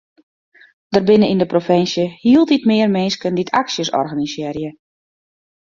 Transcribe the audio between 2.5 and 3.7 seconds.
mear minsken dy't